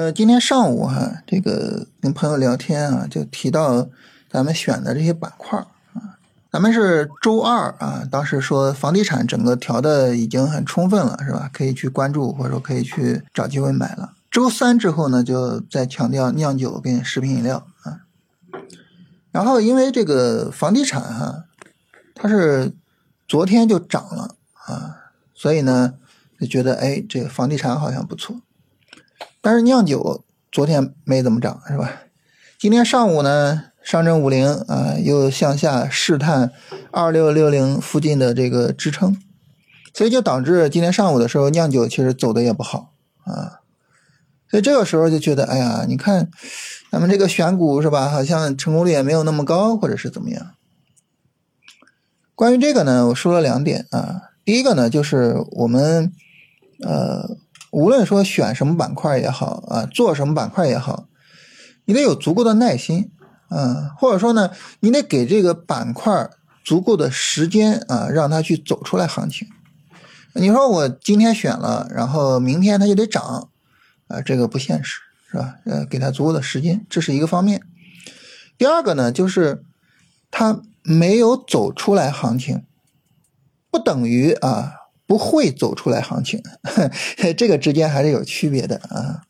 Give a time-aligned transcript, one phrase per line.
[0.00, 3.86] 呃，今天上午哈，这个跟朋友聊天啊，就提到
[4.30, 5.58] 咱们选的这些板块
[5.92, 6.16] 啊，
[6.50, 11.50] 咱们是周二啊，当时说房地产整个调的已经很充分了，是吧？
[11.52, 14.14] 可以去关注或者说可以去找机会买了。
[14.30, 18.00] 周三之后呢，就在强调酿酒跟食品饮料啊。
[19.30, 21.44] 然后因为这个房地产哈，
[22.14, 22.72] 它是
[23.28, 24.96] 昨天就涨了啊，
[25.34, 25.92] 所以呢
[26.40, 28.36] 就觉得哎，这个房地产好像不错。
[29.42, 32.02] 但是酿酒昨天没怎么涨，是吧？
[32.58, 36.52] 今天上午呢，上证五零啊又向下试探
[36.90, 39.16] 二六六零附近的这个支撑，
[39.94, 42.92] 所以就导致今天上午的时候酿酒其实走的也不好
[43.24, 43.60] 啊。
[44.50, 46.30] 所以这个时候就觉得，哎呀，你看
[46.90, 50.50] 咱们这个选股是吧，好像成功率也没有那么高，或者是怎么样？
[52.34, 54.22] 关于这个呢，我说了两点啊。
[54.44, 56.12] 第一个呢，就是我们
[56.82, 57.38] 呃。
[57.70, 61.06] 无论说选什么板块也好啊，做什么板块也好，
[61.84, 63.12] 你得有足够的耐心
[63.48, 66.28] 啊，或者说呢，你得给这个板块
[66.64, 69.46] 足够的时间啊，让它去走出来行情。
[70.34, 73.50] 你说我今天选了，然后明天它就得涨
[74.08, 74.98] 啊，这个不现实，
[75.30, 75.56] 是吧？
[75.64, 77.62] 呃，给它足够的时间，这是一个方面。
[78.58, 79.64] 第二个呢，就是
[80.30, 82.64] 它没有走出来行情，
[83.70, 84.79] 不等于啊。
[85.10, 86.40] 不会走出来行情，
[87.36, 89.22] 这个之间还是有区别的啊。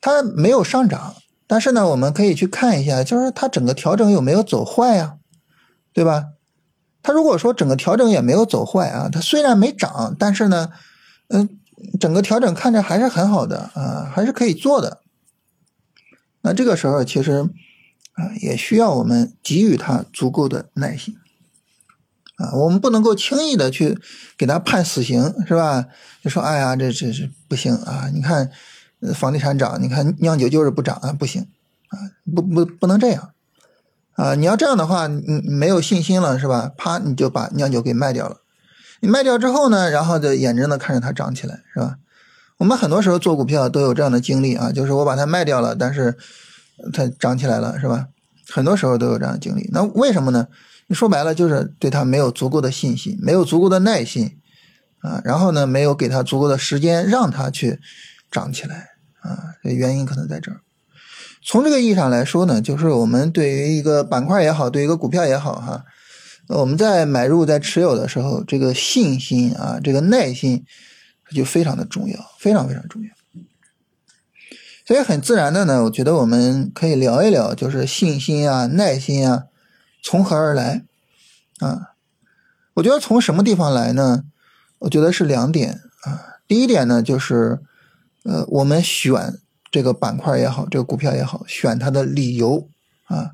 [0.00, 1.14] 它没有上涨，
[1.46, 5.18] 但是呢，我们可以去看一下，就是它整个调整有没有走坏呀，
[5.92, 6.28] 对吧？
[7.02, 10.70] 它如果说整个调整也没有走坏啊，它虽然没涨，但是呢，
[11.28, 11.60] 嗯，
[12.00, 15.02] 整个调整看着还是很好的啊，还是可以做的。
[16.40, 17.46] 那这个时候其实
[18.14, 21.14] 啊，也需要我们给予它足够的耐心。
[22.36, 23.98] 啊，我们不能够轻易的去
[24.36, 25.86] 给他判死刑，是吧？
[26.22, 28.08] 就说，哎呀，这这是不行啊！
[28.12, 28.50] 你看，
[29.14, 31.46] 房地产涨，你看酿酒就是不涨啊，不行
[31.88, 31.98] 啊，
[32.34, 33.32] 不不不能这样
[34.14, 34.34] 啊！
[34.34, 36.72] 你要这样的话，你没有信心了，是吧？
[36.76, 38.38] 啪，你就把酿酒给卖掉了。
[39.00, 41.96] 你卖掉之后呢，然后就眼睁睁看着它涨起来，是吧？
[42.58, 46.16] 我们很多时候做股票都有这样的经历啊，就是我把它卖掉了，但是
[46.92, 48.06] 它涨起来了，是吧？
[48.48, 49.68] 很多时候都有这样的经历。
[49.72, 50.46] 那为什么呢？
[50.92, 54.38] 说白了就是对他没有足够的信心，没有足够的耐心，
[55.00, 57.78] 啊，然后呢，没有给他足够的时间让他去
[58.30, 58.88] 涨起来，
[59.20, 60.60] 啊，这原因可能在这儿。
[61.44, 65.84] 从这个意义上来说呢，就是我们对于一个板块也好，对于一个股票也好，哈，
[66.48, 70.64] 我们在买入、在持有的时候，这个信心啊，这个耐心
[71.34, 73.08] 就非常的重要，非常非常重要。
[74.86, 79.44] 所以很自然的呢，我觉得我们可以聊一聊，就是信心啊、耐心啊。
[80.02, 80.84] 从何而来？
[81.60, 81.92] 啊，
[82.74, 84.24] 我觉得从什么地方来呢？
[84.80, 86.40] 我觉得是两点啊。
[86.48, 87.60] 第一点呢，就是
[88.24, 89.38] 呃，我们选
[89.70, 92.68] 这个板块也好，这个股票也好，选它的理由
[93.04, 93.32] 啊。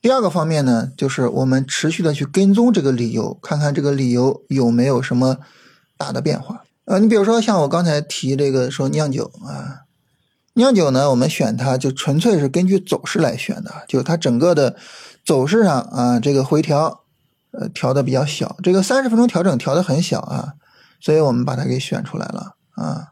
[0.00, 5.38] 第二个方面呢，就是我们持续的去跟踪这个理由，看看这个理由有没有什么
[5.96, 6.62] 大的变化。
[6.84, 9.80] 呃，你比如说像我刚才提这个说酿酒啊，
[10.52, 14.76] 酿酒呢，我们选它就纯粹是根据走势来选的，就是它整个的。
[15.28, 17.00] 走势上啊，这个回调，
[17.50, 20.54] 呃，调的比较小，这个三十分钟调整调的很小啊，
[21.00, 23.08] 所以我们把它给选出来了啊。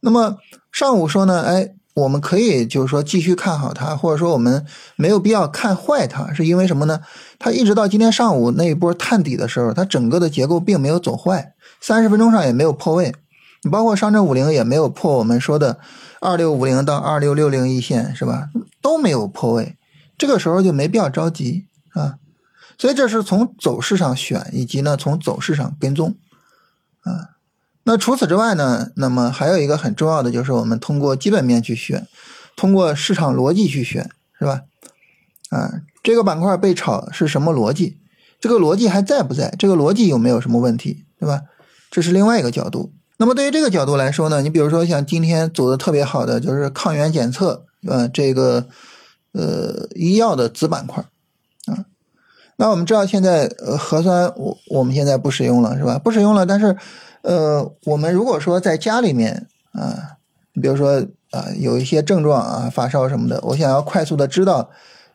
[0.00, 0.38] 那么
[0.72, 4.66] 上午说呢，哎，我们可以就是说继续看好它，或者说我们
[4.96, 7.02] 没有必要看坏它，是因为什么呢？
[7.38, 13.14] 它一直到今天上午那一波探底的时候，它整个的结构并没有走坏，三十分钟上也没有破位，
[13.62, 15.78] 你包括上证五零也没有破我们说的
[16.20, 18.48] 二六五零到二六六零一线是吧？
[18.82, 19.76] 都没有破位。
[20.20, 22.18] 这个时候就没必要着急啊，
[22.76, 26.14] 所以这是从走势上选，以及呢从走势上跟踪
[27.00, 27.40] 啊。
[27.84, 32.06] 那除此之外呢，那么还有一个很重要的就是我们通过基本面去选，
[32.54, 34.60] 通过市场逻辑去选，是吧？
[35.48, 37.96] 啊，这个板块被炒是什么逻辑？
[38.38, 39.54] 这个逻辑还在不在？
[39.58, 41.06] 这个逻辑有没有什么问题？
[41.18, 41.44] 对吧？
[41.90, 42.92] 这是另外一个角度。
[43.16, 48.68] 那么对于这个角度来说呢，你比如说像今天走的特别好的就是抗原检测，呃，这个。
[49.32, 51.04] 呃，医药的子板块
[51.66, 51.86] 啊，
[52.56, 56.00] 那我们知道现在呃核酸我我们现在不使用了是吧？
[56.00, 56.76] 不使用了，但是
[57.22, 60.16] 呃，我们如果说在家里面啊，
[60.60, 64.68] 比如说啊有一些症状啊发烧什么的，我想要快速的知道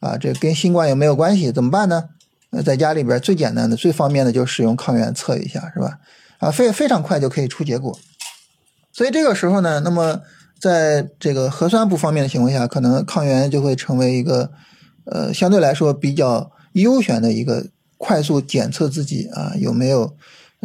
[0.00, 2.10] 啊这跟新冠有没有关系，怎么办呢？
[2.50, 5.98] 呃，在家里边最简单的、最方便的就使用抗原测一下是吧？
[6.38, 7.98] 啊，非非常快就可以出结果。
[8.92, 10.20] 所以这个时候呢，那么。
[10.62, 14.52] 在这个核酸不方便的情况下，可能抗原就会成为一个，
[15.06, 17.66] 呃，相对来说比较优选的一个
[17.98, 20.14] 快速检测自己啊有没有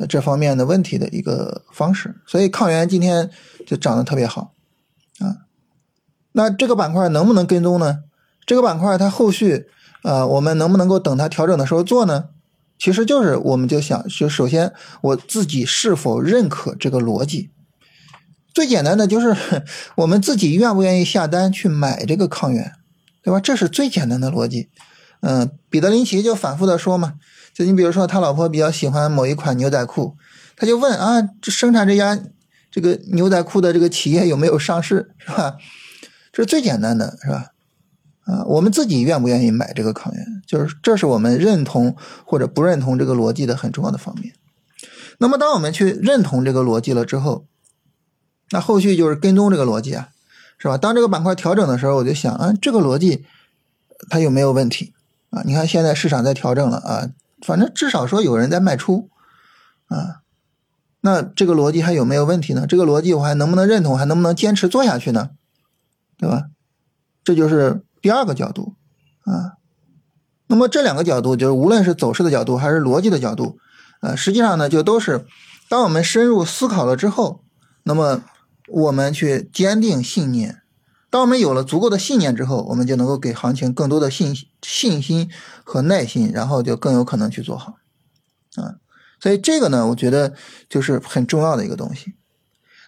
[0.07, 2.13] 这方面的问题的一个方式。
[2.27, 3.31] 所以抗原今天
[3.65, 4.53] 就涨得特别好，
[5.17, 5.49] 啊，
[6.33, 8.03] 那这个板块能不能跟踪呢？
[8.45, 9.65] 这个板块它后续，
[10.03, 12.25] 呃，我们能不能够等它调整的时候做呢？
[12.77, 14.71] 其实就是我们就想，就首先
[15.01, 17.49] 我自己是否认可这个逻辑。
[18.57, 19.38] 最简单的就是
[19.98, 22.74] 我们自己愿不愿意下单去买这个抗原，
[23.21, 23.39] 对吧？
[23.39, 24.69] 这是最简单的逻辑。
[25.19, 27.13] 嗯，彼得林奇就反复的说嘛，
[27.54, 30.18] 就你比如说他老婆比较喜欢某一款牛仔裤，
[30.56, 32.19] 他就问啊，这生产这家
[32.71, 35.57] 这个牛仔裤的这个企业有没有上市，是吧？
[36.33, 37.51] 这是最简单的，是吧？
[38.25, 41.95] 啊，我们自己愿不愿意买这个抗原，就是这是我们认同
[42.25, 44.33] 或者不认同这个逻辑的很重要的方面。
[45.19, 47.45] 那么，当我们去认同这个逻辑了之后，
[48.51, 50.09] 那后续就是跟踪这个逻辑啊，
[50.57, 50.77] 是吧？
[50.77, 53.25] 当这个板块调整的时候，我就想啊，这个逻辑
[54.09, 54.94] 它有没有问题？
[55.29, 57.09] 啊，你看现在市场在调整了啊，
[57.45, 59.09] 反正至少说有人在卖出
[59.88, 60.21] 啊，
[61.01, 62.65] 那这个逻辑还有没有问题呢？
[62.65, 63.97] 这个逻辑我还能不能认同？
[63.97, 65.31] 还能不能坚持做下去呢？
[66.17, 66.45] 对吧？
[67.23, 68.75] 这就是第二个角度
[69.25, 69.53] 啊。
[70.47, 73.59] 那么这两个角度，就是无论是走势的角度还是逻辑的角度，
[73.99, 75.25] 呃，实际上呢，就都是
[75.67, 77.44] 当我们深入思考了之后，
[77.83, 78.23] 那么
[78.68, 80.62] 我们去坚定信念。
[81.10, 85.30] 当我们有了足够的信念之后，我们就能够给行情更多的信信心
[85.64, 87.78] 和耐心，然后就更有可能去做好，
[88.58, 88.75] 啊，
[89.19, 90.34] 所以这个呢，我觉得
[90.69, 92.16] 就是很重要的一个东西。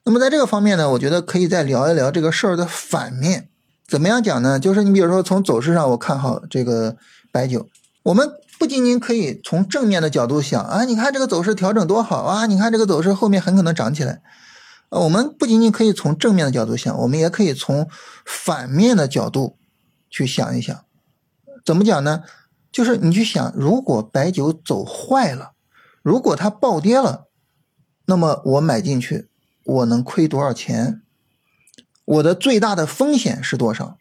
[0.03, 3.47] 那么在这个方面呢，我觉得可以再聊一聊这个事儿的反面，
[3.87, 4.59] 怎么样讲呢？
[4.59, 6.97] 就是你比如说从走势上，我看好这个
[7.31, 7.69] 白酒，
[8.03, 8.29] 我们
[8.59, 14.21] 不仅仅可以从正面的角度想啊，你看这个走势调整多好啊，你看这个走势后面很可能涨起来。
[14.89, 17.87] 呃，我们不仅仅可以从正面的角度想，我们也可以从
[18.25, 19.57] 反面的角度
[20.09, 20.85] 去想一想。
[21.63, 22.23] 怎么讲呢？
[22.71, 25.53] 就是你去想，如果白酒走坏了，
[26.01, 27.27] 如果它暴跌了，
[28.05, 29.29] 那么我买进去，
[29.63, 31.01] 我能亏多少钱？
[32.05, 33.97] 我的最大的风险是多少？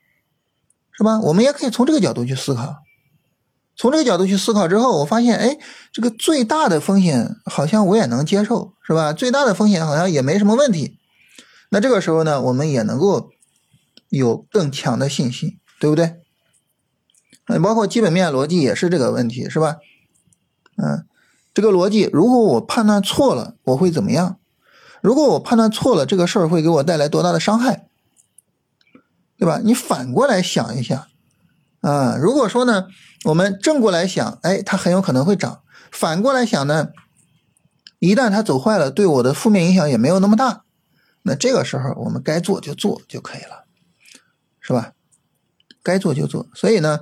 [0.93, 1.21] 是吧？
[1.21, 2.77] 我们也可以从这个角度去思考。
[3.79, 5.57] 从这个角度去思考之后，我发现，哎，
[5.93, 9.13] 这个最大的风险好像我也能接受，是吧？
[9.13, 10.99] 最大的风险好像也没什么问题。
[11.71, 13.31] 那这个时候呢，我们也能够
[14.09, 16.17] 有更强的信心，对不对？
[17.47, 19.77] 嗯，包括基本面逻辑也是这个问题，是吧？
[20.77, 21.07] 嗯，
[21.55, 24.41] 这个逻辑，如果我判断错了，我会怎么样？
[25.01, 27.87] 如果我判断错了，这个事儿会给我带来多大的伤害，
[29.39, 29.61] 对吧？
[29.63, 31.07] 你反过来想一下。
[31.81, 32.87] 啊，如果说呢，
[33.25, 36.89] 我们正过来想，哎，它很有可能会涨；反过来想呢，
[38.01, 40.65] 一旦它走坏了，对我的负面影响也没有那么大。
[41.23, 43.65] 那这个时候我们该做就做就可以了，
[44.61, 44.93] 是吧？
[45.83, 46.49] 该做就做。
[46.53, 46.99] 所以呢，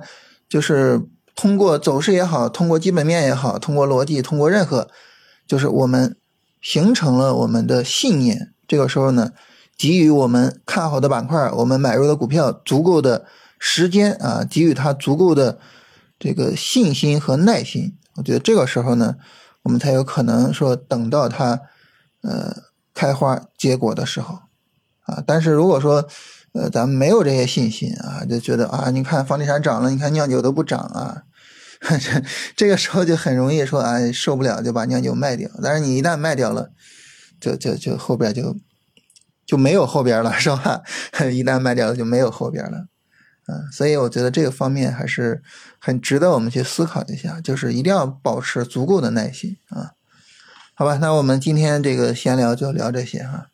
[0.47, 1.01] 就是
[1.35, 4.89] 通过走势也好，通过基本面也好，通过逻辑，通过任何，
[5.47, 6.15] 就是我们
[6.61, 8.53] 形成了我们的信念。
[8.67, 9.31] 这个时候呢，
[9.75, 13.25] 给予我们看好的板块，我们买入的股票足够的。
[13.59, 15.59] 时间啊，给予他足够的
[16.19, 19.15] 这个信心和耐心，我觉得这个时候呢，
[19.63, 21.61] 我们才有可能说等到它
[22.21, 22.55] 呃
[22.93, 24.39] 开花结果的时候
[25.01, 25.23] 啊。
[25.25, 26.07] 但是如果说
[26.53, 31.23] 呃咱们没有这些信心啊，就觉得啊，你看房地产涨了，你看酿酒都不涨啊，
[31.81, 32.23] 这
[32.55, 35.49] 这个时候就很容易说啊受不了就把酿酒卖掉。
[35.61, 36.71] 但是你一旦卖掉了，
[37.39, 38.55] 就就就后边就
[39.45, 40.81] 就没有后边了，是吧？
[41.31, 42.87] 一旦卖掉了就没有后边了。
[43.47, 45.41] 嗯，所以我觉得这个方面还是
[45.79, 49.91] 很值得我们去思考一下，就是一定要保持足够的耐心啊。
[50.73, 53.47] 好吧，那我们今天这个闲聊就聊这些哈。